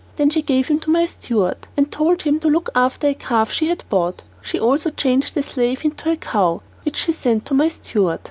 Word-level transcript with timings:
Then 0.15 0.31
she 0.31 0.41
gave 0.41 0.67
him 0.67 0.79
to 0.79 0.89
my 0.89 1.05
steward, 1.05 1.67
and 1.77 1.91
told 1.91 2.23
him 2.23 2.39
to 2.39 2.47
look 2.49 2.71
after 2.73 3.05
a 3.09 3.13
calf 3.13 3.51
she 3.51 3.67
had 3.67 3.83
bought. 3.87 4.23
She 4.41 4.59
also 4.59 4.89
changed 4.89 5.35
the 5.35 5.43
slave 5.43 5.85
into 5.85 6.09
a 6.09 6.17
cow, 6.17 6.63
which 6.83 6.97
she 6.97 7.11
sent 7.11 7.45
to 7.45 7.53
my 7.53 7.67
steward. 7.69 8.19